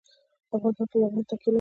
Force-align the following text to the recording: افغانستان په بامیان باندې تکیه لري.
افغانستان 0.55 0.85
په 0.91 0.97
بامیان 0.99 1.13
باندې 1.15 1.29
تکیه 1.29 1.41
لري. 1.41 1.49